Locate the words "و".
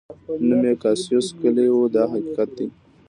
1.71-1.77